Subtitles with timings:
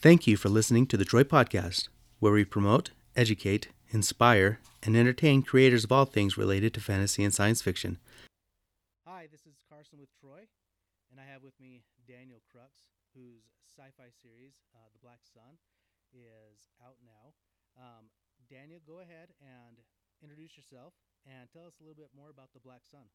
[0.00, 1.88] Thank you for listening to the Troy Podcast,
[2.20, 7.34] where we promote, educate, inspire, and entertain creators of all things related to fantasy and
[7.34, 7.98] science fiction.
[9.08, 10.46] Hi, this is Carson with Troy,
[11.10, 15.58] and I have with me Daniel Crux, whose sci-fi series, uh, The Black Sun,
[16.14, 17.34] is out now.
[17.74, 18.06] Um,
[18.48, 19.82] Daniel, go ahead and
[20.22, 20.94] introduce yourself
[21.26, 23.10] and tell us a little bit more about The Black Sun.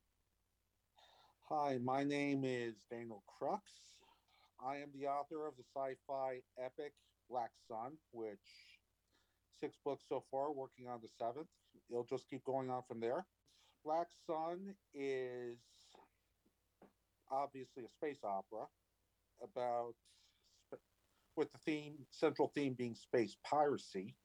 [1.47, 3.71] Hi, my name is Daniel Crux.
[4.65, 6.93] I am the author of the sci-fi epic
[7.29, 8.37] Black Sun, which
[9.59, 11.47] six books so far, working on the seventh.
[11.89, 13.25] It'll just keep going on from there.
[13.83, 15.57] Black Sun is
[17.29, 18.65] obviously a space opera
[19.41, 19.95] about
[21.35, 24.15] with the theme central theme being space piracy.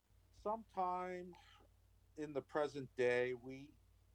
[0.44, 1.34] Sometime
[2.18, 3.68] in the present day, we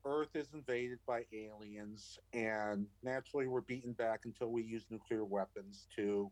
[0.05, 5.87] Earth is invaded by aliens, and naturally, we're beaten back until we use nuclear weapons
[5.95, 6.29] to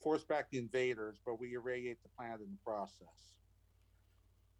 [0.00, 3.34] force back the invaders, but we irradiate the planet in the process.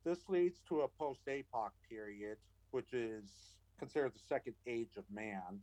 [0.05, 2.39] This leads to a post APOC period,
[2.73, 3.31] which is
[3.79, 5.61] considered the second age of man.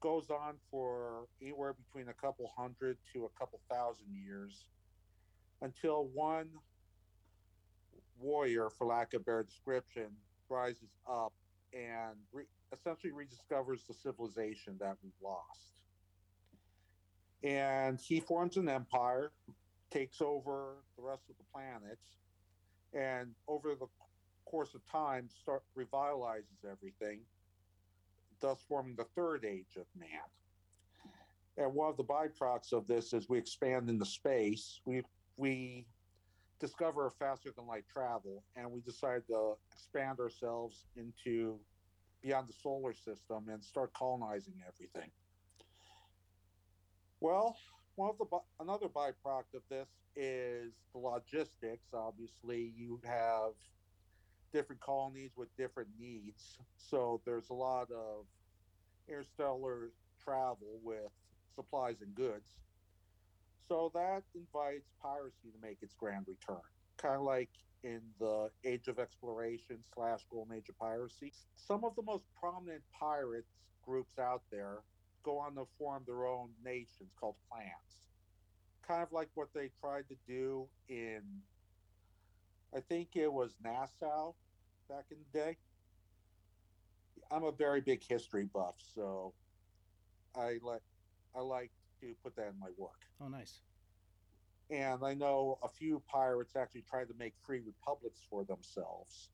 [0.00, 4.66] Goes on for anywhere between a couple hundred to a couple thousand years
[5.62, 6.48] until one
[8.18, 10.08] warrior, for lack of better description,
[10.48, 11.32] rises up
[11.72, 15.80] and re- essentially rediscovers the civilization that we lost.
[17.42, 19.32] And he forms an empire,
[19.90, 21.98] takes over the rest of the planet,
[22.92, 23.86] and over the
[24.46, 27.20] course of time, start revitalizes everything,
[28.40, 30.08] thus forming the third age of man.
[31.58, 34.80] And one of the byproducts of this is we expand into space.
[34.84, 35.02] We
[35.36, 35.86] we
[36.60, 41.58] discover faster than light travel, and we decided to expand ourselves into
[42.22, 45.10] beyond the solar system and start colonizing everything.
[47.20, 47.56] Well,
[47.96, 51.88] one of the another byproduct of this is the logistics.
[51.92, 53.52] Obviously, you have
[54.52, 58.24] different colonies with different needs, so there's a lot of
[59.08, 59.90] interstellar
[60.22, 61.10] travel with
[61.54, 62.58] supplies and goods
[63.68, 66.62] so that invites piracy to make its grand return,
[66.98, 67.50] kind of like
[67.82, 71.32] in the Age of Exploration slash Golden Age of Piracy.
[71.56, 73.50] Some of the most prominent pirates
[73.84, 74.78] groups out there
[75.22, 77.70] go on to form their own nations called clans.
[78.86, 81.22] Kind of like what they tried to do in,
[82.74, 84.32] I think it was Nassau
[84.88, 85.56] back in the day.
[87.30, 89.34] I'm a very big history buff, so
[90.36, 90.82] I like
[91.34, 93.06] I like to put that in my work.
[93.20, 93.60] Oh, nice.
[94.70, 99.28] And I know a few pirates actually tried to make free republics for themselves.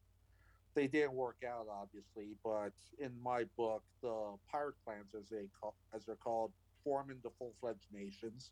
[0.75, 5.75] They didn't work out, obviously, but in my book, the pirate clans, as they call,
[5.95, 6.53] as they're called,
[6.85, 8.51] form into full-fledged nations.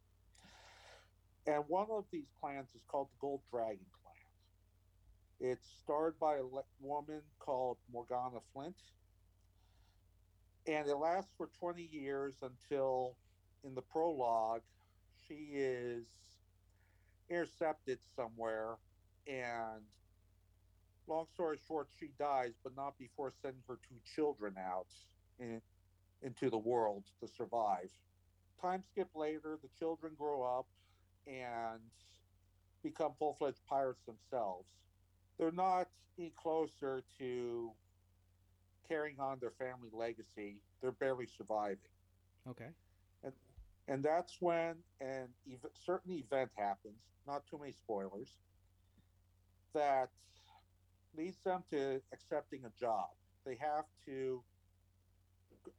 [1.46, 5.50] And one of these clans is called the Gold Dragon Clan.
[5.52, 6.44] It's starred by a
[6.80, 8.76] woman called Morgana Flint,
[10.66, 13.16] and it lasts for 20 years until
[13.64, 14.62] in the prologue,
[15.26, 16.04] she is
[17.28, 18.76] intercepted somewhere,
[19.26, 19.82] and
[21.06, 24.88] long story short, she dies, but not before sending her two children out
[25.38, 25.60] in,
[26.22, 27.90] into the world to survive.
[28.60, 30.66] Time skip later, the children grow up
[31.26, 31.80] and
[32.82, 34.66] become full fledged pirates themselves.
[35.38, 35.88] They're not
[36.18, 37.70] any closer to
[38.88, 40.56] carrying on their family legacy.
[40.82, 41.78] They're barely surviving.
[42.48, 42.70] Okay
[43.90, 48.38] and that's when an ev- certain event happens not too many spoilers
[49.74, 50.08] that
[51.16, 53.08] leads them to accepting a job.
[53.44, 54.42] They have to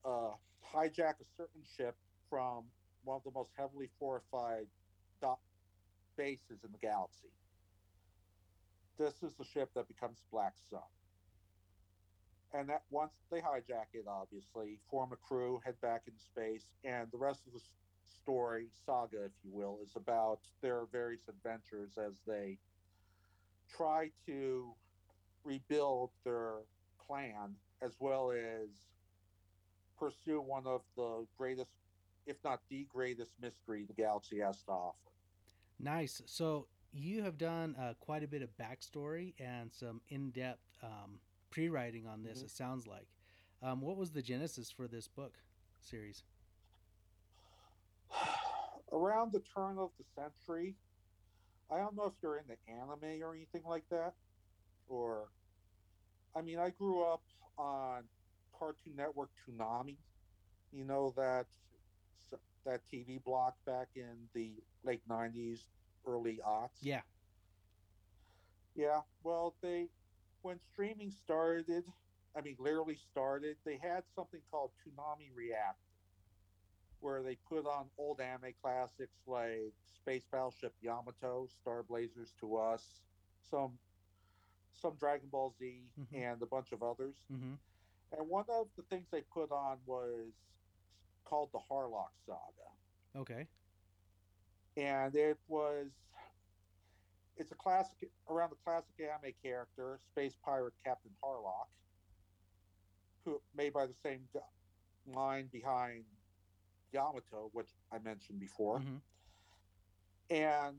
[0.06, 0.32] uh,
[0.74, 1.96] hijack a certain ship
[2.30, 2.66] from
[3.04, 4.68] one of the most heavily fortified
[6.18, 7.30] bases in the galaxy.
[9.00, 10.82] This is the ship that becomes black sun.
[12.54, 17.08] And that once they hijack it obviously form a crew head back into space and
[17.12, 17.60] the rest of the
[18.22, 22.58] story, saga, if you will, is about their various adventures as they
[23.76, 24.74] try to
[25.44, 26.56] rebuild their
[26.98, 28.70] clan as well as
[29.98, 31.72] pursue one of the greatest,
[32.26, 34.98] if not the greatest mystery the galaxy has to offer.
[35.80, 36.22] Nice.
[36.26, 41.20] So you have done uh, quite a bit of backstory and some in-depth um,
[41.50, 42.40] pre-writing on this.
[42.40, 42.46] Mm-hmm.
[42.46, 43.08] It sounds like.
[43.64, 45.34] Um, what was the genesis for this book
[45.80, 46.24] series?
[48.92, 50.76] Around the turn of the century,
[51.72, 54.14] I don't know if you're into anime or anything like that,
[54.88, 55.30] or
[56.36, 57.24] I mean, I grew up
[57.58, 58.04] on
[58.58, 59.98] Cartoon Network Toonami.
[60.72, 61.48] You know that
[62.66, 64.52] that TV block back in the
[64.84, 65.60] late '90s,
[66.06, 66.80] early aughts.
[66.82, 67.02] Yeah.
[68.76, 69.02] Yeah.
[69.24, 69.90] Well, they
[70.42, 71.84] when streaming started,
[72.36, 75.80] I mean, literally started, they had something called Toonami React,
[77.02, 83.02] where they put on old anime classics like Space Battleship Yamato, Star Blazers to Us,
[83.42, 83.78] some
[84.74, 86.08] some Dragon Ball Z, Mhm.
[86.14, 87.16] and a bunch of others.
[87.32, 87.54] Mm-hmm.
[88.18, 90.32] And one of the things they put on was
[91.26, 92.72] called the Harlock Saga.
[93.16, 93.48] Okay.
[94.78, 95.92] and it was
[97.36, 101.68] it's a classic around the classic anime character space pirate captain harlock
[103.26, 104.26] who made by the same
[105.08, 106.06] line behind
[106.92, 108.80] yamato which i mentioned before.
[108.80, 108.98] Hmm
[110.30, 110.78] and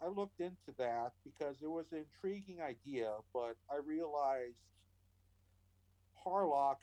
[0.00, 4.56] i looked into that because it was an intriguing idea but i realized
[6.24, 6.76] harlock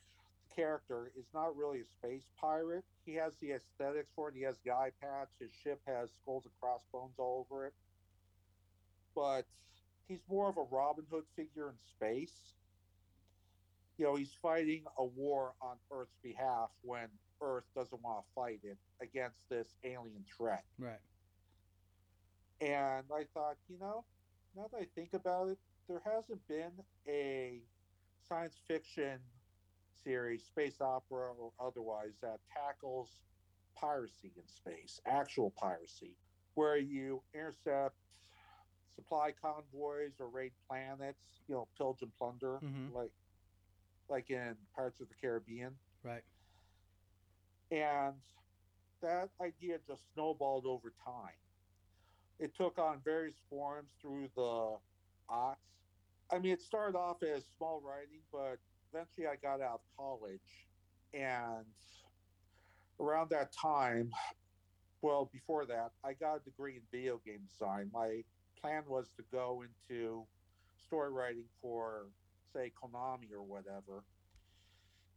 [0.50, 2.86] the character is not really a space pirate.
[3.06, 4.36] He has the aesthetics for it.
[4.36, 5.30] He has the eye patch.
[5.40, 7.74] His ship has skulls and crossbones all over it.
[9.16, 9.46] But
[10.08, 12.56] he's more of a robin hood figure in space.
[13.98, 17.08] You know he's fighting a war on earth's behalf when
[17.42, 21.00] earth doesn't want to fight it against this alien threat Right.
[22.62, 24.06] and I thought, you know,
[24.56, 26.72] now that I think about it, there hasn't been
[27.08, 27.62] a
[28.22, 29.20] science fiction
[29.94, 33.22] series, space opera or otherwise, that tackles
[33.76, 36.18] piracy in space, actual piracy,
[36.54, 37.98] where you intercept
[38.96, 42.94] supply convoys or raid planets, you know, pillage and plunder, Mhm.
[42.94, 43.12] like
[44.08, 46.24] like in Pirates of the Caribbean Right.
[47.72, 48.14] And
[49.02, 51.34] that idea just snowballed over time.
[52.40, 54.78] It took on various forms through the
[55.30, 55.56] aughts.
[56.32, 58.58] I mean, it started off as small writing, but
[58.94, 60.68] eventually I got out of college.
[61.14, 61.66] And
[63.00, 64.12] around that time,
[65.02, 67.90] well, before that, I got a degree in video game design.
[67.94, 68.24] My
[68.60, 70.26] plan was to go into
[70.86, 72.08] story writing for,
[72.54, 74.04] say, Konami or whatever.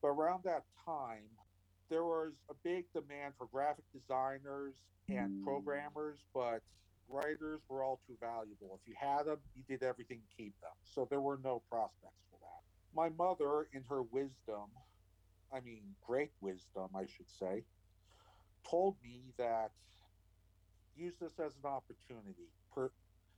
[0.02, 1.24] But around that time,
[1.90, 4.74] there was a big demand for graphic designers
[5.08, 5.44] and hmm.
[5.44, 6.60] programmers, but
[7.08, 8.78] writers were all too valuable.
[8.82, 10.72] If you had them, you did everything to keep them.
[10.84, 12.62] So there were no prospects for that.
[12.94, 14.68] My mother, in her wisdom,
[15.52, 17.64] I mean, great wisdom, I should say,
[18.68, 19.70] told me that
[20.96, 22.48] use this as an opportunity.
[22.74, 22.90] Per,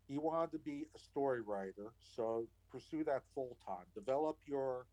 [0.08, 3.84] you wanted to be a story writer, so pursue that full time.
[3.94, 4.86] Develop your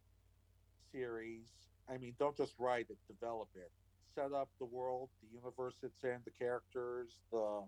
[0.91, 1.47] series.
[1.89, 3.71] I mean, don't just write it, develop it.
[4.13, 7.63] Set up the world, the universe it's in, the characters, the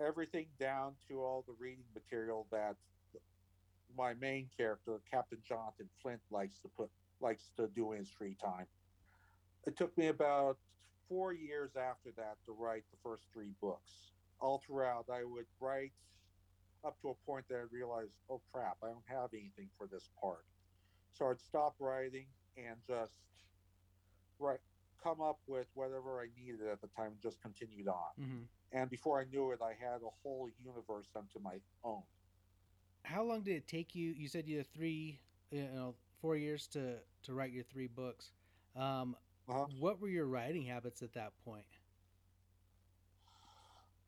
[0.00, 2.76] everything down to all the reading material that
[3.96, 6.90] my main character, Captain Jonathan Flint, likes to put
[7.20, 8.66] likes to do in his free time.
[9.66, 10.58] It took me about
[11.08, 14.10] four years after that to write the first three books.
[14.40, 15.92] All throughout, I would write
[16.84, 20.10] up to a point that I realized, oh crap, I don't have anything for this
[20.20, 20.44] part.
[21.14, 23.12] So I'd stop writing and just
[24.38, 24.60] write,
[25.02, 28.12] come up with whatever I needed at the time, and just continued on.
[28.16, 32.04] hmm And before I knew it, I had a whole universe unto my own.
[33.04, 34.10] How long did it take you?
[34.12, 38.32] You said you had three, you know, four years to to write your three books.
[38.74, 39.16] Um,
[39.48, 39.66] Uh-huh.
[39.78, 41.66] What were your writing habits at that point?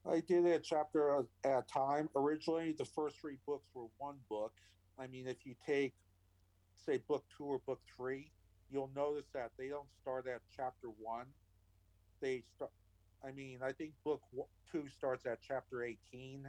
[0.04, 2.08] I did a chapter at a time.
[2.16, 4.60] Originally, the first three books were one book.
[4.96, 5.94] I mean, if you take,
[6.76, 8.34] say, book two or book three,
[8.70, 11.26] you'll notice that they don't start at chapter one.
[12.20, 12.70] They start,
[13.24, 14.22] I mean, I think book
[14.70, 16.46] two starts at chapter 18,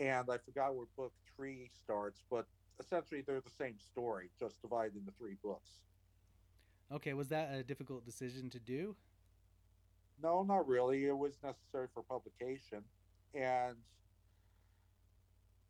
[0.00, 2.46] and I forgot where book three starts, but
[2.80, 5.80] essentially they're the same story, just divided into three books.
[6.90, 8.96] Okay, was that a difficult decision to do?
[10.22, 11.04] No, not really.
[11.06, 12.82] It was necessary for publication.
[13.34, 13.76] And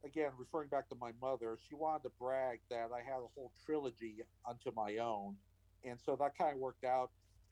[0.05, 3.53] again, referring back to my mother, she wanted to brag that I had a whole
[3.65, 5.37] trilogy unto my own.
[5.85, 7.11] And so that kind of worked out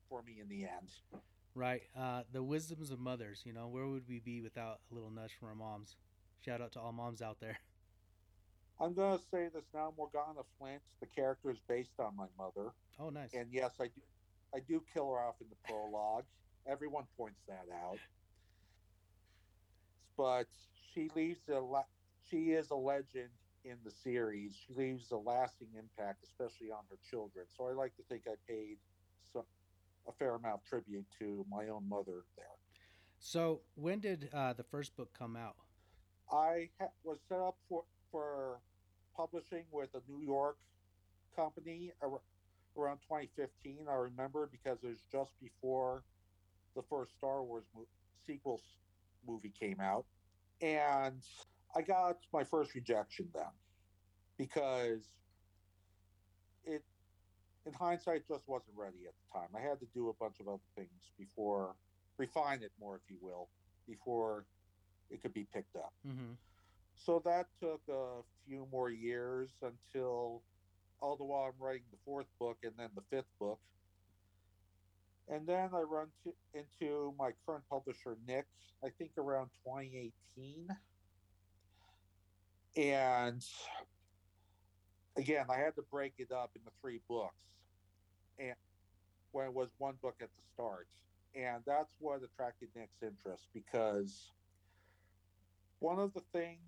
[0.09, 0.91] for me in the end.
[1.55, 1.83] Right.
[1.99, 3.43] Uh, the wisdoms of mothers.
[3.45, 5.97] You know, where would we be without a little nudge from our moms?
[6.45, 7.59] Shout out to all moms out there.
[8.81, 12.73] I'm going to say this now Morgana Flint, the character is based on my mother.
[13.01, 13.33] Oh, nice.
[13.33, 14.03] And yes, I do,
[14.55, 16.25] I do kill her off in the prologue.
[16.71, 17.99] Everyone points that out.
[20.19, 20.47] But
[20.93, 21.85] she leaves a la-
[22.29, 23.31] she is a legend
[23.65, 24.55] in the series.
[24.57, 27.47] She leaves a lasting impact, especially on her children.
[27.49, 28.79] So I like to think I paid
[29.23, 29.45] some,
[30.09, 32.47] a fair amount of tribute to my own mother there.
[33.19, 35.57] So, when did uh, the first book come out?
[36.31, 38.63] I ha- was set up for for
[39.17, 40.59] publishing with a New York
[41.35, 42.23] company ar-
[42.77, 43.89] around 2015.
[43.89, 46.05] I remember because it was just before
[46.77, 47.89] the first Star Wars mo-
[48.27, 48.61] sequel
[49.27, 50.07] movie came out,
[50.61, 51.23] And
[51.77, 53.53] I got my first rejection then
[54.39, 55.03] because
[56.65, 56.83] it,
[57.67, 59.49] in hindsight, just wasn't ready at the time.
[59.55, 61.75] I had to do a bunch of other things before,
[62.17, 63.49] refine it more, if you will,
[63.87, 64.47] before
[65.11, 65.93] it could be picked up.
[66.07, 66.33] Mm-hmm.
[66.95, 70.43] So that took a few more years until
[71.01, 73.61] all the while I'm writing the fourth book and then the fifth book.
[75.29, 78.47] And then I run to, into my current publisher, Nick,
[78.83, 80.69] I think around 2018.
[82.77, 83.43] And
[85.17, 87.35] again, I had to break it up into three books.
[88.39, 88.55] And
[89.33, 90.89] when it was one book at the start.
[91.35, 94.33] And that's what attracted Nick's interest because
[95.81, 96.61] one of the things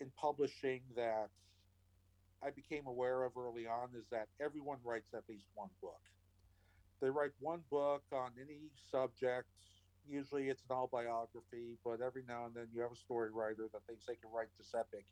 [0.00, 1.30] in publishing that
[2.42, 6.00] I became aware of early on is that everyone writes at least one book.
[7.00, 9.48] They write one book on any subject.
[10.06, 13.86] Usually it's an autobiography, but every now and then you have a story writer that
[13.86, 15.06] thinks they can write this epic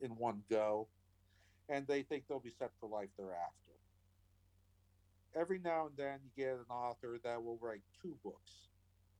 [0.00, 0.86] in one go,
[1.68, 3.54] and they think they'll be set for life thereafter.
[5.34, 8.68] Every now and then you get an author that will write two books,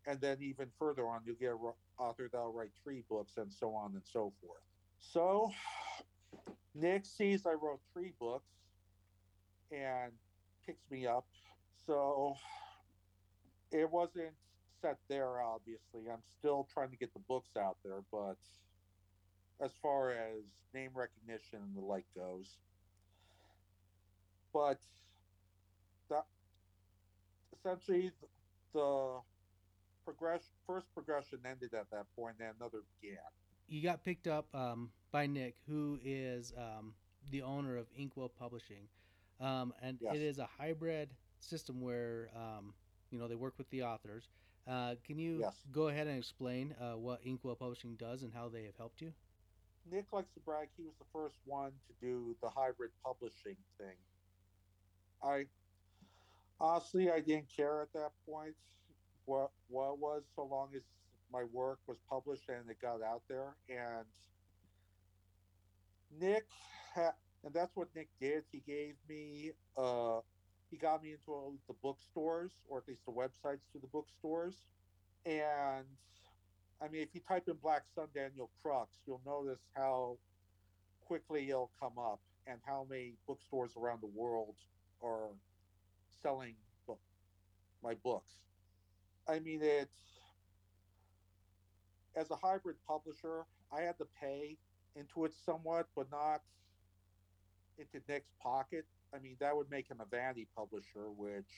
[0.07, 3.75] and then even further on you get an author that'll write three books, and so
[3.75, 4.63] on and so forth.
[5.01, 5.53] So
[6.75, 8.51] Nick sees I wrote three books
[9.73, 10.13] and
[10.67, 11.27] picks me up.
[11.87, 12.37] So
[13.73, 14.33] it wasn't
[14.83, 16.11] set there, obviously.
[16.11, 18.37] I'm still trying to get the books out there, but
[19.63, 20.43] as far as
[20.75, 22.57] name recognition and the like goes.
[24.53, 24.79] But
[26.09, 26.25] that
[27.59, 28.11] essentially
[28.73, 29.21] the
[30.05, 33.19] progression first progression ended at that point and another began
[33.71, 36.93] you got picked up um, by Nick, who is um,
[37.31, 38.89] the owner of Inkwell Publishing,
[39.41, 40.17] um, and yes.
[40.17, 42.75] it is a hybrid system where um,
[43.11, 44.29] you know they work with the authors.
[44.69, 45.55] Uh, can you yes.
[45.73, 49.13] go ahead and explain uh, what Inkwell Publishing does and how they have helped you?
[49.85, 53.97] Nick likes to brag he was the first one to do the hybrid publishing thing.
[55.23, 55.47] I
[56.61, 58.57] honestly I didn't care at that point
[59.25, 60.85] what what was so long as
[61.31, 63.57] my work was published and it got out there.
[63.69, 64.07] And
[66.11, 66.47] Nick,
[66.95, 68.45] ha- and that's what Nick did.
[68.51, 70.21] He gave me, uh,
[70.71, 74.67] he got me into all the bookstores, or at least the websites to the bookstores.
[75.25, 75.87] And
[76.83, 80.17] I mean, if you type in Black Sun Daniel Crux, you'll notice how
[81.07, 84.55] quickly it'll come up and how many bookstores around the world
[85.03, 85.29] are
[86.23, 86.55] selling
[86.87, 87.01] book,
[87.83, 88.31] my books.
[89.29, 89.91] I mean, it's
[92.17, 94.57] as a hybrid publisher, I had to pay
[94.97, 96.41] into it somewhat, but not
[97.79, 98.85] into Nick's pocket.
[99.15, 101.51] I mean, that would make him a vanity publisher, which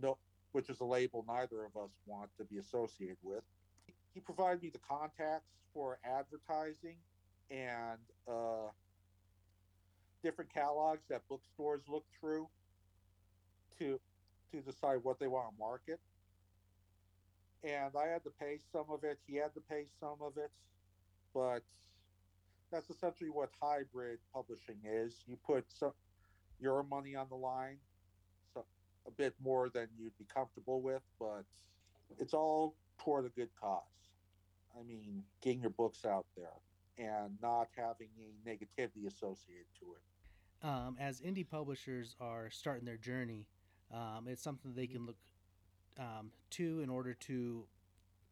[0.00, 0.18] no,
[0.52, 3.42] which is a label neither of us want to be associated with.
[4.14, 7.04] He provided me the contacts for advertising
[7.50, 8.70] and uh,
[10.22, 12.50] different catalogs that bookstores look through
[13.78, 14.00] to
[14.52, 16.00] to decide what they want to market
[17.62, 19.20] and I had to pay some of it.
[19.26, 20.50] He had to pay some of it,
[21.34, 21.64] but
[22.70, 25.24] that's essentially what hybrid publishing is.
[25.26, 25.92] You put some
[26.58, 27.80] your money on the line,
[28.54, 28.66] so
[29.06, 31.46] a bit more than you'd be comfortable with, but
[32.18, 33.82] it's all toward a good cause.
[34.78, 36.46] I mean, getting your books out there
[36.98, 40.66] and not having any negativity associated to it.
[40.66, 43.46] Um, as indie publishers are starting their journey,
[43.92, 45.16] um, it's something they can look
[45.98, 47.64] um, two in order to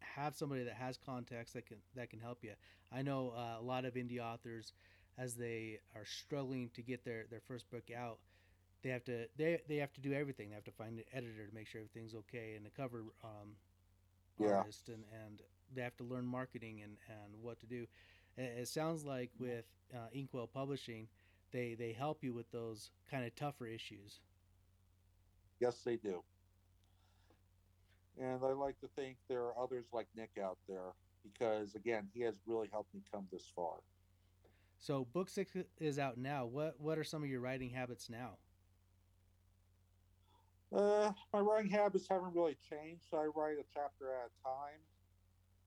[0.01, 2.53] have somebody that has contacts that can that can help you.
[2.93, 4.73] I know uh, a lot of indie authors
[5.19, 8.19] as they are struggling to get their, their first book out,
[8.83, 10.51] they have to they, they have to do everything.
[10.51, 13.57] They have to find an editor to make sure everything's okay and a cover um,
[14.39, 14.57] yeah.
[14.57, 15.43] artist and, and
[15.75, 17.87] they have to learn marketing and, and what to do.
[18.37, 21.09] It, sounds like with uh, Inkwell Publishing,
[21.53, 24.21] they they help you with those kind of tougher issues.
[25.61, 26.23] Yes, they do.
[28.21, 30.93] And I like to think there are others like Nick out there
[31.23, 33.75] because, again, he has really helped me come this far.
[34.79, 36.47] So, book six is out now.
[36.47, 38.39] What What are some of your writing habits now?
[40.75, 43.07] Uh, my writing habits haven't really changed.
[43.15, 44.81] I write a chapter at a time,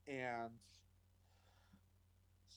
[0.07, 0.51] and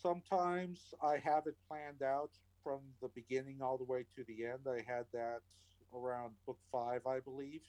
[0.02, 2.30] sometimes I have it planned out
[2.62, 4.60] from the beginning all the way to the end.
[4.68, 5.40] I had that
[5.94, 7.62] around book five, I believe.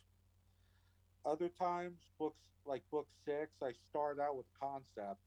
[1.25, 5.22] Other times, books like book six, I start out with concept,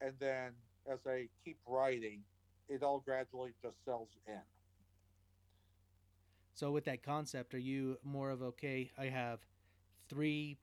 [0.00, 0.52] and then
[0.90, 2.20] as I keep writing,
[2.68, 4.57] it all gradually just sells in.
[6.58, 8.90] So with that concept, are you more of okay?
[8.98, 9.38] I have
[10.08, 10.58] three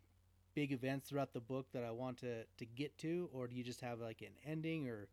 [0.53, 3.63] big events throughout the book that I want to to get to, or do you
[3.63, 5.07] just have like an ending or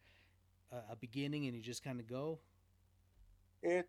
[0.73, 2.41] a, a beginning and you just kind of go?
[3.63, 3.89] It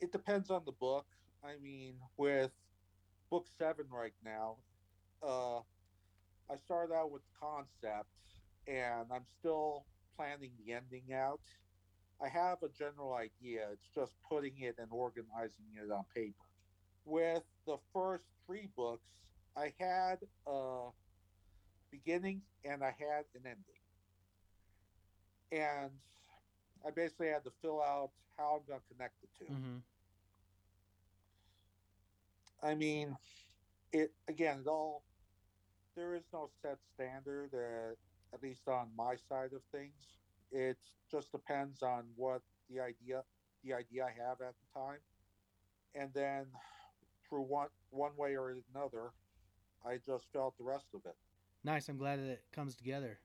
[0.00, 1.06] it depends on the book.
[1.42, 2.52] I mean, with
[3.28, 4.58] book seven right now,
[5.24, 8.06] uh, I started out with concept,
[8.68, 11.40] and I'm still planning the ending out.
[12.22, 13.68] I have a general idea.
[13.72, 16.34] It's just putting it and organizing it on paper.
[17.04, 19.06] With the first three books,
[19.56, 20.88] I had a
[21.90, 23.80] beginning and I had an ending.
[25.52, 25.90] And
[26.86, 29.76] I basically had to fill out how I'm going to connect the 2 Mm-hmm.
[32.62, 33.16] I mean,
[33.90, 35.02] it again, it all
[35.96, 37.94] there is no set standard, uh,
[38.34, 40.19] at least on my side of things.
[40.52, 40.76] It
[41.10, 43.22] just depends on what the idea
[43.64, 44.98] the idea I have at the time,
[45.94, 46.46] and then
[47.28, 49.10] through one one way or another,
[49.84, 51.16] I just felt the rest of it.
[51.64, 51.88] Nice.
[51.88, 53.18] I'm glad that it comes together.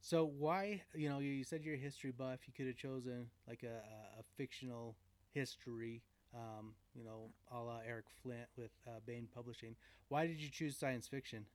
[0.00, 2.40] So why, you know, you said you're a history buff.
[2.46, 3.78] You could have chosen like a,
[4.18, 4.96] a, fictional
[5.32, 6.02] history,
[6.34, 9.76] um, you know, a la Eric Flint with uh, Baen Publishing.
[10.08, 11.46] Why did you choose science fiction?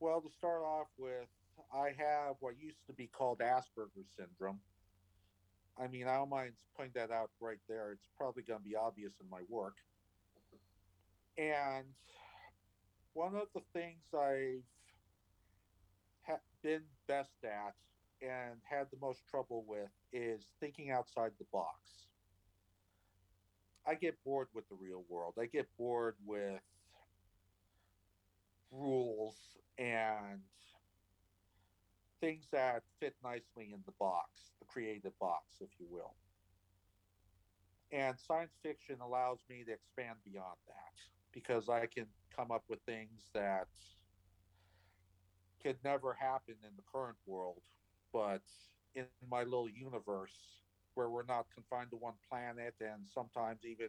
[0.00, 1.28] Well, to start off with,
[1.72, 4.60] I have what used to be called Asperger's syndrome.
[5.78, 7.92] I mean, I don't mind pointing that out right there.
[7.92, 9.74] It's probably going to be obvious in my work.
[11.38, 11.86] And
[13.14, 14.62] one of the things I've
[16.26, 17.74] ha- been best at
[18.22, 21.76] and had the most trouble with is thinking outside the box.
[23.86, 25.34] I get bored with the real world.
[25.40, 26.60] I get bored with
[28.70, 29.36] rules
[29.78, 30.40] and
[32.20, 36.14] things that fit nicely in the box, the creative box, if you will.
[37.92, 40.94] And science fiction allows me to expand beyond that
[41.32, 43.68] because I can come up with things that
[45.62, 47.62] could never happen in the current world,
[48.12, 48.42] but
[48.94, 50.60] in my little universe
[50.94, 53.88] where we're not confined to one planet and sometimes even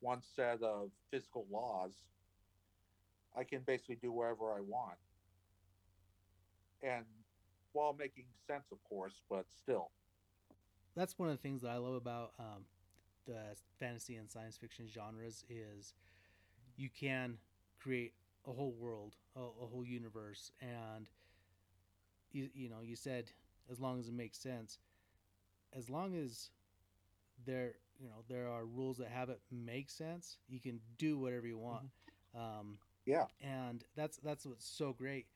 [0.00, 1.94] one set of physical laws,
[3.36, 4.98] I can basically do whatever I want.
[6.82, 7.04] And
[7.72, 9.90] while making sense, of course, but still.
[10.96, 12.64] That's one of the things that I love about um,
[13.26, 15.94] the fantasy and science fiction genres is
[16.76, 17.38] you can
[17.80, 18.14] create
[18.46, 21.06] a whole world, a, a whole universe, and
[22.32, 23.30] you, you know, you said
[23.70, 24.78] as long as it makes sense,
[25.76, 26.50] as long as
[27.46, 31.46] there, you know, there are rules that have it make sense, you can do whatever
[31.46, 31.84] you want.
[32.34, 33.24] Um, Yeah.
[33.42, 35.26] and that's that's what's so great.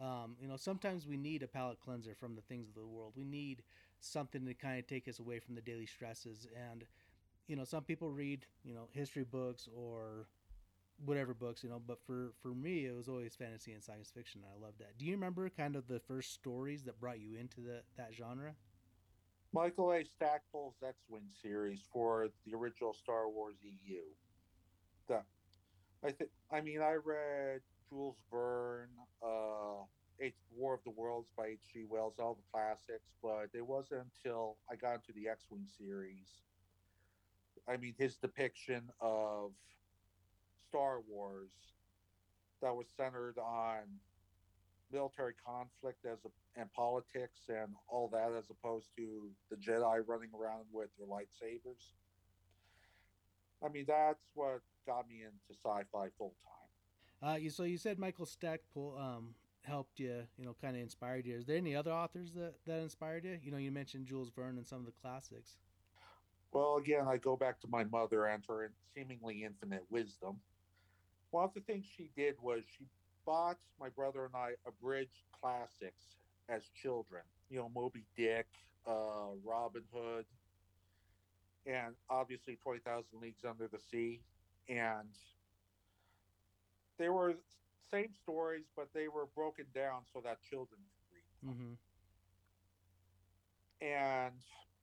[0.00, 3.12] Um, you know, sometimes we need a palate cleanser from the things of the world.
[3.16, 3.62] We need
[4.00, 6.46] something to kind of take us away from the daily stresses.
[6.70, 6.84] And
[7.46, 10.26] you know, some people read you know history books or
[11.04, 11.80] whatever books, you know.
[11.84, 14.42] But for for me, it was always fantasy and science fiction.
[14.44, 14.98] I loved that.
[14.98, 18.54] Do you remember kind of the first stories that brought you into the that genre?
[19.54, 20.02] Michael A.
[20.02, 24.00] Stackpole's X-wing series for the original Star Wars EU.
[25.08, 25.20] The,
[26.02, 26.30] I think.
[26.50, 28.16] I mean, I read Jules
[30.72, 31.84] War of the Worlds by H.G.
[31.86, 36.40] Wells, all the classics, but it wasn't until I got into the X-wing series.
[37.68, 39.50] I mean, his depiction of
[40.70, 41.50] Star Wars
[42.62, 43.80] that was centered on
[44.90, 50.30] military conflict as a, and politics and all that as opposed to the Jedi running
[50.34, 51.92] around with their lightsabers.
[53.62, 57.30] I mean, that's what got me into sci-fi full time.
[57.30, 61.26] Uh, you so you said Michael Stackpole um, helped you, you know, kind of inspired
[61.26, 61.36] you.
[61.36, 63.38] Is there any other authors that that inspired you?
[63.42, 65.56] You know, you mentioned Jules Verne and some of the classics.
[66.52, 70.36] Well, again, I go back to my mother and her seemingly infinite wisdom.
[71.30, 72.84] One of the things she did was she
[73.24, 76.16] bought my brother and I abridged classics
[76.48, 77.22] as children.
[77.48, 78.46] You know, Moby Dick,
[78.86, 80.26] uh, Robin Hood,
[81.64, 84.20] and obviously 20,000 Leagues Under the Sea.
[84.68, 85.08] And
[86.98, 87.34] they were
[87.92, 91.24] same stories, but they were broken down so that children could read.
[91.42, 91.54] them.
[91.54, 91.74] Mm-hmm.
[93.84, 94.34] And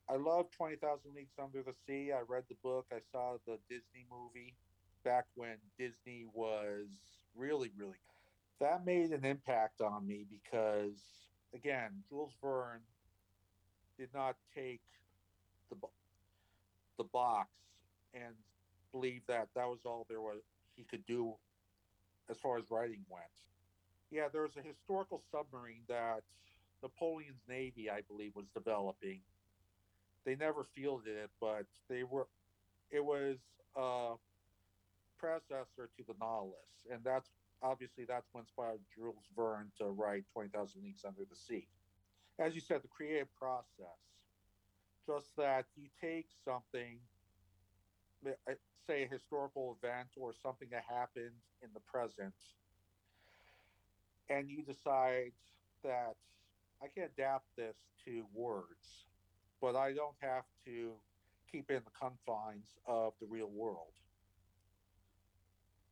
[0.08, 2.12] I love 20,000 Leagues Under the Sea.
[2.12, 4.54] I read the book, I saw the Disney movie
[5.04, 6.88] back when Disney was
[7.34, 7.96] really, really
[8.60, 11.00] that made an impact on me because
[11.54, 12.82] again, Jules Verne
[13.98, 14.82] did not take
[15.70, 15.76] the
[16.98, 17.48] the box
[18.14, 18.34] and
[18.92, 20.40] believe that that was all there was
[20.76, 21.34] he could do
[22.30, 23.24] as far as writing went.
[24.10, 26.22] Yeah, there was a historical submarine that
[26.82, 29.20] Napoleon's navy, I believe, was developing.
[30.24, 32.26] They never fielded it, but they were.
[32.90, 33.38] It was
[33.76, 34.14] a
[35.18, 37.28] predecessor to the Nautilus, and that's
[37.62, 41.66] obviously that's what inspired Jules Verne to write 20,000 Leagues Under the Sea.
[42.38, 44.00] As you said, the creative process,
[45.06, 46.98] just that you take something,
[48.86, 52.34] say a historical event or something that happened in the present,
[54.28, 55.32] and you decide
[55.82, 56.14] that
[56.82, 59.06] I can adapt this to words,
[59.60, 60.92] but I don't have to
[61.50, 63.92] keep in the confines of the real world.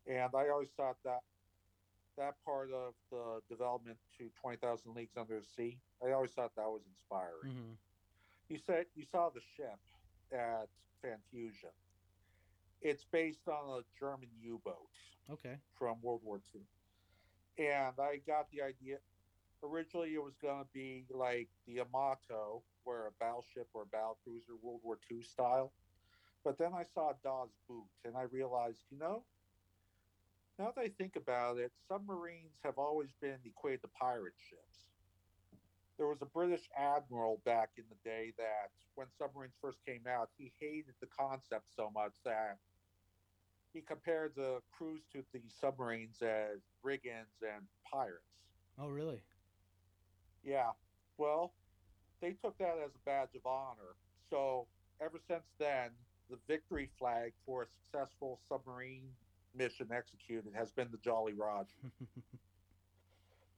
[0.06, 1.20] And I always thought that
[2.16, 6.66] that part of the development to 20,000 Leagues Under the Sea, I always thought that
[6.66, 7.46] was inspiring.
[7.46, 7.74] Mm-hmm.
[8.48, 9.78] You said you saw the ship
[10.32, 10.68] at
[11.00, 11.70] Fan Fusion.
[12.80, 14.88] It's based on a German U boat.
[15.30, 15.56] Okay.
[15.78, 16.62] From World War II.
[17.58, 18.98] And I got the idea.
[19.62, 24.16] Originally, it was going to be like the Yamato, where a battleship or a battle
[24.22, 25.72] cruiser, World War II style.
[26.44, 29.24] But then I saw Das Boot, and I realized, you know,
[30.58, 34.86] now that I think about it, submarines have always been equated to pirate ships.
[35.98, 40.30] There was a British admiral back in the day that, when submarines first came out,
[40.38, 42.58] he hated the concept so much that
[43.72, 48.22] he compared the crews to the submarines as brigands and pirates.
[48.78, 49.20] Oh, really?
[50.44, 50.70] Yeah.
[51.16, 51.52] Well,
[52.20, 53.96] they took that as a badge of honor.
[54.30, 54.66] So
[55.00, 55.90] ever since then,
[56.30, 59.08] the victory flag for a successful submarine
[59.54, 61.74] mission executed has been the Jolly Roger.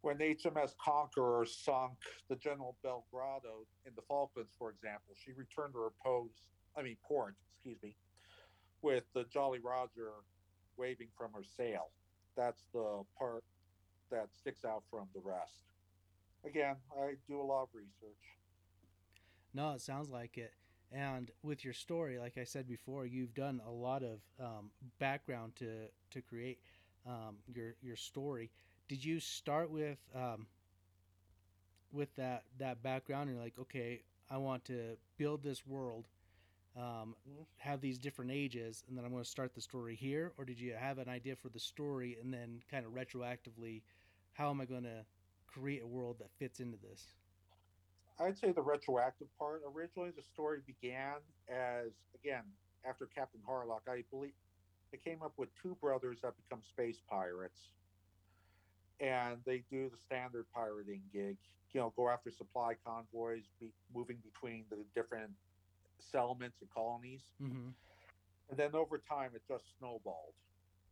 [0.02, 1.92] when HMS Conqueror sunk
[2.28, 6.96] the General Belgrano in the Falklands, for example, she returned to her post, I mean,
[7.06, 7.94] port, excuse me,
[8.82, 10.12] with the Jolly Roger
[10.76, 11.90] waving from her sail.
[12.36, 13.44] That's the part
[14.10, 15.62] that sticks out from the rest.
[16.44, 18.16] Again, I do a lot of research.
[19.52, 20.52] No, it sounds like it.
[20.92, 25.54] And with your story, like I said before, you've done a lot of um, background
[25.56, 26.58] to to create
[27.06, 28.50] um, your your story.
[28.90, 30.48] Did you start with um,
[31.92, 33.28] with that that background?
[33.28, 36.08] And you're like, okay, I want to build this world,
[36.76, 37.14] um,
[37.58, 40.32] have these different ages, and then I'm going to start the story here.
[40.36, 43.82] Or did you have an idea for the story and then kind of retroactively,
[44.32, 45.04] how am I going to
[45.46, 47.04] create a world that fits into this?
[48.18, 49.62] I'd say the retroactive part.
[49.72, 52.42] Originally, the story began as again
[52.84, 53.82] after Captain Harlock.
[53.88, 54.32] I believe
[54.90, 57.60] they came up with two brothers that become space pirates,
[59.00, 61.36] and they do the standard pirating gig.
[61.72, 65.30] You know, go after supply convoys, be moving between the different
[65.98, 67.22] settlements and colonies.
[67.42, 67.68] Mm-hmm.
[68.50, 70.34] And then over time, it just snowballed.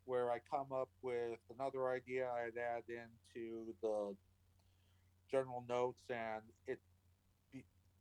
[0.04, 4.14] Where I come up with another idea, I'd add into the
[5.30, 6.78] general notes, and it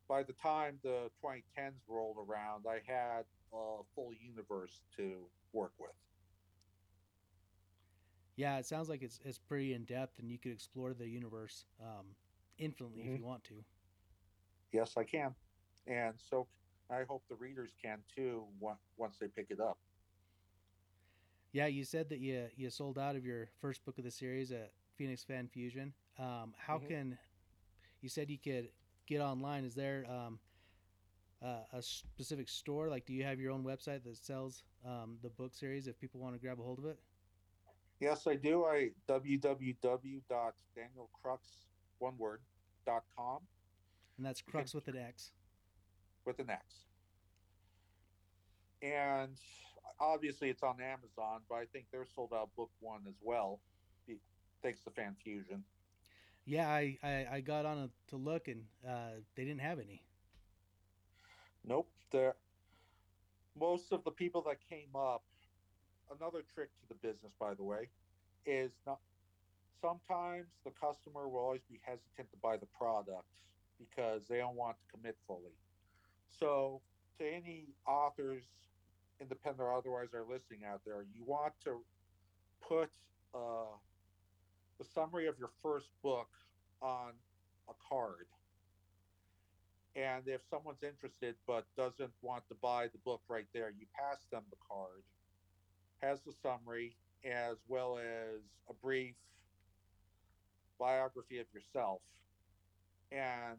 [0.07, 5.91] by the time the 2010s rolled around, I had a full universe to work with.
[8.37, 11.65] Yeah, it sounds like it's it's pretty in depth, and you could explore the universe
[11.81, 12.05] um,
[12.57, 13.15] infinitely mm-hmm.
[13.15, 13.55] if you want to.
[14.71, 15.35] Yes, I can,
[15.87, 16.47] and so
[16.89, 19.77] I hope the readers can too once they pick it up.
[21.51, 24.51] Yeah, you said that you you sold out of your first book of the series
[24.51, 25.93] at Phoenix Fan Fusion.
[26.19, 26.87] Um, how mm-hmm.
[26.87, 27.17] can
[28.01, 28.69] you said you could
[29.07, 30.39] get online, is there um,
[31.43, 32.89] uh, a specific store?
[32.89, 36.19] Like, do you have your own website that sells um, the book series if people
[36.19, 36.99] want to grab a hold of it?
[37.99, 38.65] Yes, I do.
[38.65, 41.39] I www.danielcrux
[41.99, 42.41] one word
[42.85, 43.39] dot com.
[44.17, 45.31] And that's Crux with an X.
[46.25, 46.85] With an X.
[48.81, 49.37] And
[49.99, 53.59] obviously it's on Amazon, but I think they're sold out book one as well,
[54.61, 55.63] thanks to Fan Fusion.
[56.45, 60.03] Yeah, I, I, I got on a, to look and uh, they didn't have any.
[61.65, 61.89] Nope.
[62.11, 62.35] There,
[63.59, 65.23] most of the people that came up.
[66.15, 67.89] Another trick to the business, by the way,
[68.45, 68.99] is not.
[69.81, 73.27] Sometimes the customer will always be hesitant to buy the product
[73.77, 75.53] because they don't want to commit fully.
[76.39, 76.81] So,
[77.19, 78.43] to any authors,
[79.21, 81.81] independent or otherwise, are listening out there, you want to
[82.67, 82.89] put
[83.35, 83.75] uh,
[84.79, 86.29] the summary of your first book
[86.81, 87.11] on
[87.69, 88.27] a card.
[89.95, 94.25] And if someone's interested but doesn't want to buy the book right there, you pass
[94.31, 95.01] them the card,
[96.01, 99.15] has the summary, as well as a brief
[100.79, 102.01] biography of yourself,
[103.11, 103.57] and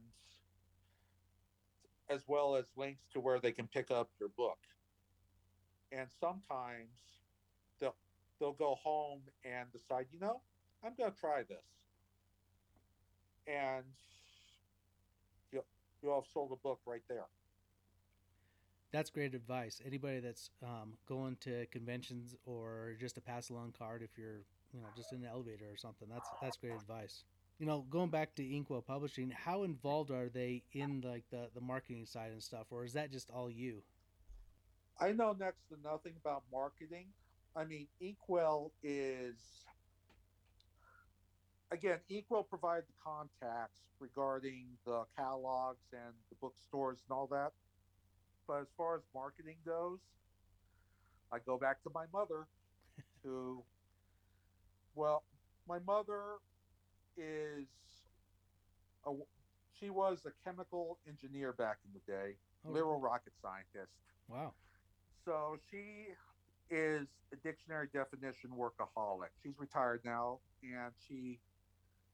[2.09, 4.59] as well as links to where they can pick up your book.
[5.93, 6.89] And sometimes
[7.81, 7.97] they'll
[8.39, 10.41] they'll go home and decide, you know,
[10.85, 11.65] I'm going to try this.
[13.47, 13.85] And
[15.51, 15.63] you,
[16.03, 17.25] you have sold a book right there.
[18.93, 19.81] That's great advice.
[19.85, 24.81] Anybody that's um, going to conventions or just a pass along card, if you're you
[24.81, 26.09] know just in the elevator or something.
[26.11, 27.25] That's that's great advice.
[27.59, 31.61] You know, going back to Inkwell Publishing, how involved are they in like the the
[31.61, 33.83] marketing side and stuff, or is that just all you?
[35.01, 37.07] I know next to nothing about marketing.
[37.55, 39.37] I mean, Inkwell is
[41.71, 47.53] again, Inkwell provide the contacts regarding the catalogs and the bookstores and all that.
[48.49, 49.99] But as far as marketing goes,
[51.31, 52.47] I go back to my mother,
[53.23, 53.63] who,
[54.95, 55.23] well,
[55.69, 56.39] my mother
[57.19, 57.67] is
[59.07, 59.11] a,
[59.79, 63.93] she was a chemical engineer back in the day, Oh, literal rocket scientist.
[64.29, 64.55] Wow.
[65.25, 66.07] So she
[66.71, 69.29] is a dictionary definition workaholic.
[69.43, 71.39] She's retired now, and she,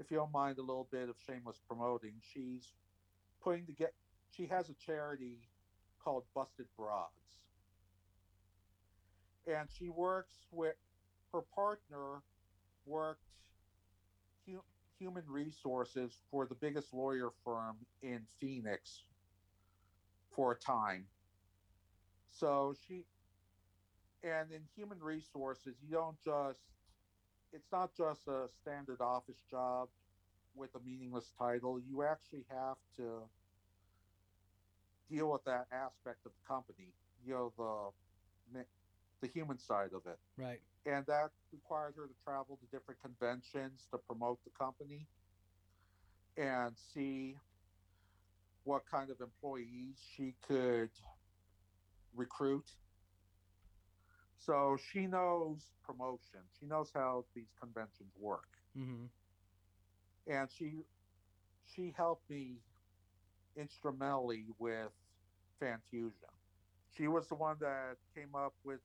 [0.01, 2.73] if you don't mind a little bit of shameless promoting, she's
[3.43, 3.95] putting to get.
[4.33, 5.39] She has a charity
[6.05, 7.11] called Busted Broads,
[9.47, 10.77] and she works with
[11.33, 12.23] her partner.
[12.87, 13.23] Worked
[14.47, 14.65] hu-
[14.99, 19.05] human resources for the biggest lawyer firm in Phoenix
[20.35, 21.07] for a time.
[22.31, 23.07] So she,
[24.23, 26.61] and in human resources, you don't just,
[27.53, 29.89] it's not just a standard office job
[30.55, 31.81] with a meaningless title.
[31.81, 33.23] You actually have to
[35.11, 36.89] deal with that aspect of the company,
[37.27, 37.53] you know,
[38.53, 38.65] the,
[39.21, 40.19] the human side of it.
[40.37, 40.61] Right.
[40.87, 45.07] And that requires her to travel to different conventions to promote the company
[46.37, 47.37] and see
[48.65, 50.91] what kind of employees she could
[52.15, 52.67] recruit.
[54.39, 56.41] So she knows promotion.
[56.59, 58.49] She knows how these conventions work.
[58.77, 59.05] Mm-hmm.
[60.27, 60.85] And she
[61.75, 62.57] she helped me
[63.57, 64.91] instrumentally with
[65.61, 66.13] Fan Fusion.
[66.97, 68.81] She was the one that came up with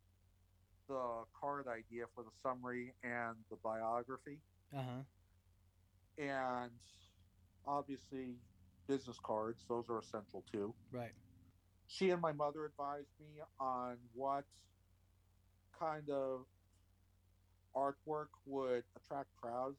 [0.88, 4.40] the card idea for the summary and the biography.
[4.76, 6.24] Uh huh.
[6.24, 6.72] And
[7.68, 8.36] obviously
[8.88, 10.74] business cards, those are essential too.
[10.92, 11.12] Right.
[11.88, 14.46] she and my mother advised me on what
[15.80, 16.42] kind of
[17.76, 19.78] artwork would attract crowds.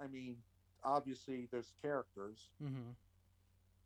[0.00, 0.36] I mean,
[0.84, 2.90] obviously there's characters Mm-hmm.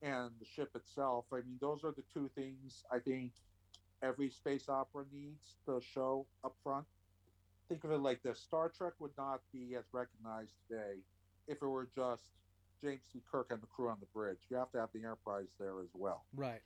[0.02, 1.26] And the ship itself.
[1.32, 3.32] I mean, those are the two things I think
[4.02, 6.86] every space opera needs to show up front.
[7.68, 11.00] Think of it like this Star Trek would not be as recognized today
[11.48, 12.24] if it were just
[12.82, 13.22] James T.
[13.30, 14.38] Kirk and the crew on the bridge.
[14.50, 16.24] You have to have the Enterprise there as well.
[16.34, 16.60] Right.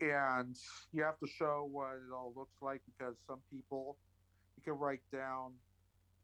[0.00, 0.56] and
[0.92, 3.96] you have to show what it all looks like because some people
[4.56, 5.52] you can write down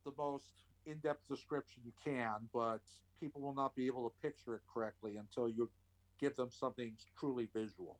[0.04, 0.44] the most
[0.86, 2.80] in-depth description you can but
[3.20, 5.70] people will not be able to picture it correctly until you
[6.20, 7.98] give them something truly visual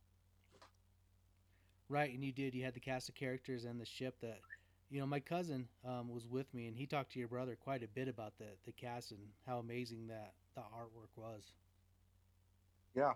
[1.89, 2.55] Right, and you did.
[2.55, 4.43] You had the cast of characters and the ship that,
[4.91, 7.83] you know, my cousin um, was with me, and he talked to your brother quite
[7.83, 11.53] a bit about the the cast and how amazing that the artwork was.
[12.95, 13.13] yeah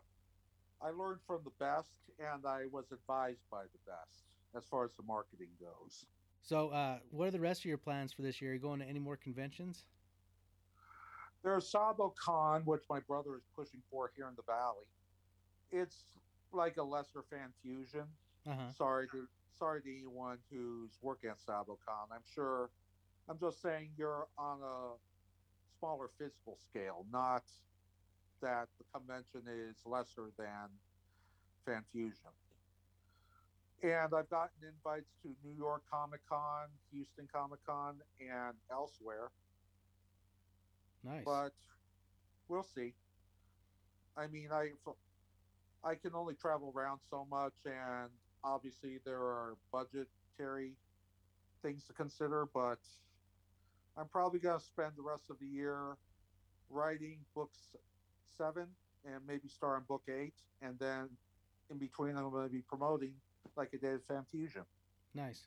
[0.82, 4.24] i learned from the best and i was advised by the best
[4.56, 6.06] as far as the marketing goes
[6.42, 8.50] So, uh, what are the rest of your plans for this year?
[8.50, 9.86] Are you going to any more conventions?
[11.42, 14.87] There's Sabo Con, which my brother is pushing for here in the valley.
[15.70, 16.05] It's
[16.53, 18.05] like a lesser fan fusion.
[18.46, 18.72] Uh huh.
[18.76, 19.26] Sorry to
[19.59, 22.11] sorry to anyone who's working at SaboCon.
[22.12, 22.70] I'm sure.
[23.29, 24.96] I'm just saying you're on a
[25.79, 27.44] smaller physical scale, not
[28.42, 30.68] that the convention is lesser than
[31.64, 32.33] Fan Fusion.
[33.83, 39.31] And I've gotten invites to New York Comic Con, Houston Comic Con, and elsewhere
[41.04, 41.24] Nice.
[41.24, 41.50] but
[42.48, 42.94] we'll see.
[44.16, 44.70] I mean, I
[45.82, 48.10] I can only travel around so much, and
[48.44, 50.72] obviously there are budgetary
[51.62, 52.46] things to consider.
[52.52, 52.80] But
[53.96, 55.96] I'm probably going to spend the rest of the year
[56.68, 57.58] writing books
[58.36, 58.66] seven
[59.04, 61.08] and maybe start on book eight, and then
[61.70, 63.14] in between I'm going to be promoting
[63.56, 64.62] like I did at Fan Fusion.
[65.14, 65.46] Nice.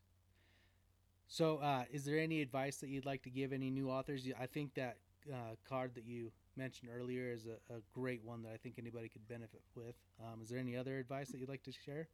[1.28, 4.28] So, uh, is there any advice that you'd like to give any new authors?
[4.40, 4.98] I think that
[5.32, 9.10] uh, card that you mentioned earlier is a, a great one that I think anybody
[9.10, 9.96] could benefit with.
[10.22, 12.08] Um, is there any other advice that you'd like to share?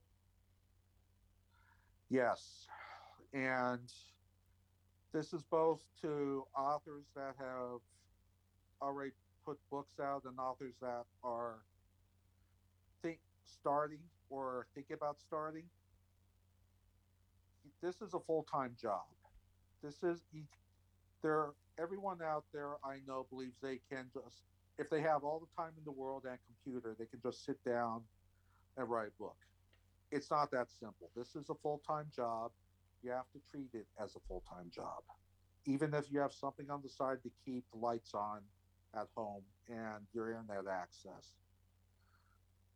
[2.09, 2.67] Yes.
[3.33, 3.91] And
[5.13, 7.81] this is both to authors that have
[8.81, 9.11] already
[9.45, 11.59] put books out and authors that are
[13.01, 15.63] think starting or thinking about starting.
[17.81, 19.05] This is a full-time job.
[19.81, 20.21] This is
[21.21, 24.43] there everyone out there I know believes they can just
[24.77, 27.63] if they have all the time in the world and computer, they can just sit
[27.65, 28.03] down
[28.77, 29.37] and write a book
[30.11, 31.11] it's not that simple.
[31.15, 32.51] This is a full time job.
[33.03, 35.03] You have to treat it as a full time job.
[35.65, 38.41] even if you have something on the side to keep the lights on
[38.95, 41.33] at home and your internet access.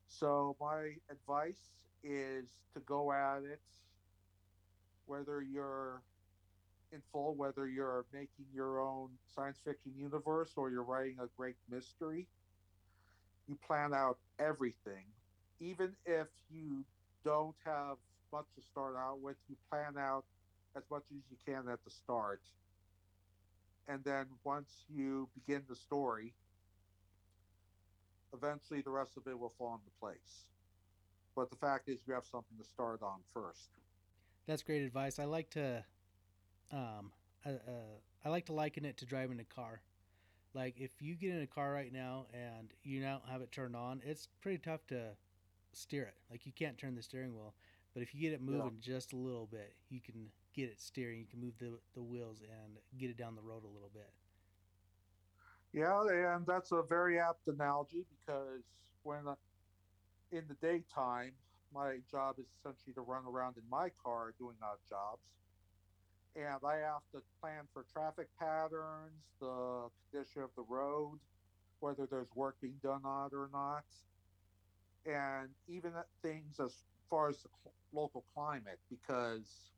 [0.07, 1.71] So, my advice
[2.03, 3.61] is to go at it,
[5.05, 6.03] whether you're
[6.93, 11.55] in full, whether you're making your own science fiction universe or you're writing a great
[11.69, 12.27] mystery.
[13.47, 15.03] You plan out everything.
[15.59, 16.85] Even if you
[17.25, 17.97] don't have
[18.31, 20.23] much to start out with, you plan out
[20.75, 22.41] as much as you can at the start.
[23.87, 26.33] And then once you begin the story,
[28.33, 30.45] eventually the rest of it will fall into place.
[31.35, 33.69] But the fact is, you have something to start on first.
[34.47, 35.19] That's great advice.
[35.19, 35.83] I like to,
[36.71, 37.11] um,
[37.45, 39.81] uh, uh, I like to liken it to driving a car.
[40.53, 43.75] Like if you get in a car right now and you don't have it turned
[43.75, 45.09] on, it's pretty tough to
[45.71, 46.15] steer it.
[46.29, 47.53] Like you can't turn the steering wheel,
[47.93, 48.93] but if you get it moving yeah.
[48.93, 51.19] just a little bit, you can get it steering.
[51.19, 54.11] You can move the the wheels and get it down the road a little bit.
[55.73, 58.61] Yeah, and that's a very apt analogy because
[59.01, 59.23] when
[60.31, 61.31] in the daytime,
[61.73, 65.21] my job is essentially to run around in my car doing odd jobs.
[66.35, 71.19] And I have to plan for traffic patterns, the condition of the road,
[71.79, 73.83] whether there's work being done on it or not,
[75.05, 75.91] and even
[76.23, 76.73] things as
[77.09, 77.49] far as the
[77.93, 79.73] local climate, because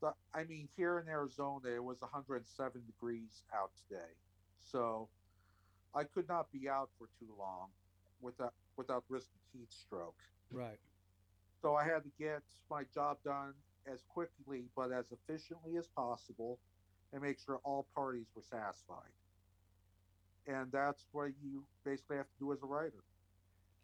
[0.00, 4.10] the, I mean, here in Arizona, it was 107 degrees out today.
[4.58, 5.08] So
[5.94, 7.68] I could not be out for too long
[8.20, 10.18] without without risking heat stroke.
[10.52, 10.78] Right.
[11.60, 13.54] So I had to get my job done
[13.92, 16.58] as quickly but as efficiently as possible
[17.12, 19.12] and make sure all parties were satisfied.
[20.46, 23.02] And that's what you basically have to do as a writer.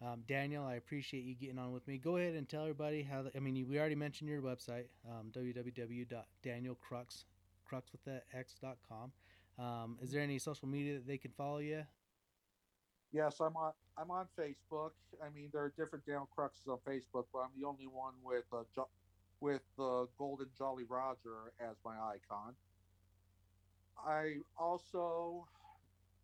[0.05, 1.99] Um, Daniel, I appreciate you getting on with me.
[1.99, 3.23] Go ahead and tell everybody how.
[3.23, 7.25] The, I mean, we already mentioned your website, um, www.danielcrux,
[7.65, 9.13] crux with the x.com.
[9.59, 11.85] Um, is there any social media that they can follow you?
[13.13, 13.73] Yes, I'm on.
[13.97, 14.91] I'm on Facebook.
[15.23, 18.45] I mean, there are different Daniel Cruxes on Facebook, but I'm the only one with
[18.53, 18.65] a
[19.45, 22.55] with the golden Jolly Roger as my icon.
[23.99, 25.47] I also,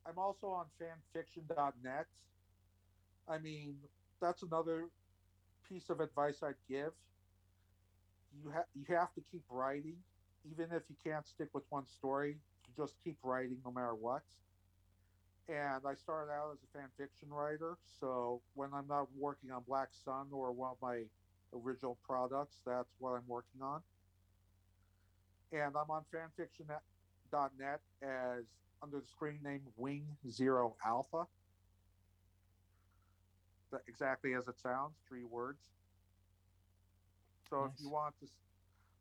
[0.07, 2.07] I'm also on fanfiction.net.
[3.29, 3.77] I mean,
[4.23, 4.87] that's another
[5.69, 6.93] piece of advice I'd give.
[8.43, 9.99] You have you have to keep writing,
[10.51, 12.39] even if you can't stick with one story.
[12.67, 14.23] You just keep writing no matter what
[15.49, 17.77] and I started out as a fan fiction writer.
[17.99, 21.03] So when I'm not working on Black Sun or one of my
[21.55, 23.81] original products, that's what I'm working on.
[25.53, 28.45] And I'm on fanfiction.net as
[28.83, 31.27] under the screen name Wing Zero Alpha.
[33.87, 35.59] Exactly as it sounds, three words.
[37.49, 37.71] So nice.
[37.75, 38.27] if you want to,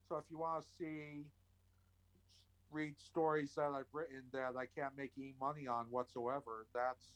[0.07, 1.23] so if you want to see
[2.71, 7.13] read stories that I've written that I can't make any money on whatsoever, that's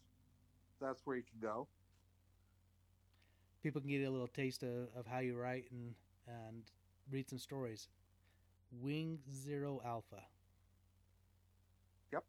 [0.82, 1.68] that's where you can go.
[3.64, 5.96] People can get a little taste of, of how you write and
[6.28, 6.64] and
[7.10, 7.88] read some stories.
[8.82, 10.24] Wing Zero Alpha.
[12.12, 12.24] Yep.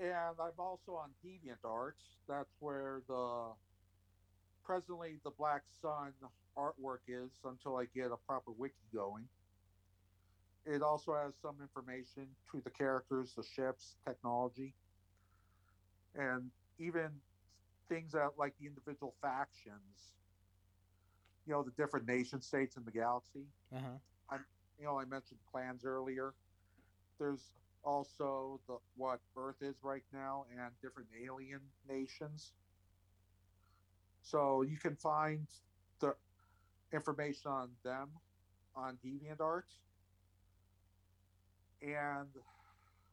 [0.00, 2.02] And I'm also on Deviant Arts.
[2.28, 3.52] That's where the
[4.64, 6.12] presently the Black Sun
[6.56, 9.24] artwork is until I get a proper wiki going.
[10.66, 14.74] It also has some information to the characters, the ships, technology,
[16.14, 17.10] and even
[17.88, 20.14] things that like the individual factions.
[21.46, 23.46] You know, the different nation states in the galaxy.
[23.74, 23.98] Uh-huh.
[24.30, 24.36] I,
[24.78, 26.34] you know, I mentioned clans earlier.
[27.18, 27.52] There's
[27.84, 32.52] also the what Earth is right now and different alien nations.
[34.22, 35.46] So you can find
[36.00, 36.14] the
[36.92, 38.08] information on them
[38.74, 39.64] on DeviantArt
[41.84, 42.28] and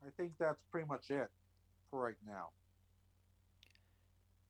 [0.06, 1.28] I think that's pretty much it
[1.90, 2.50] for right now.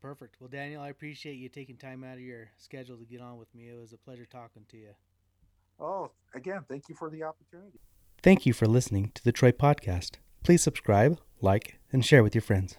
[0.01, 0.37] Perfect.
[0.39, 3.53] Well, Daniel, I appreciate you taking time out of your schedule to get on with
[3.53, 3.69] me.
[3.69, 4.89] It was a pleasure talking to you.
[5.79, 7.79] Oh, again, thank you for the opportunity.
[8.21, 10.17] Thank you for listening to the Troy Podcast.
[10.43, 12.77] Please subscribe, like, and share with your friends.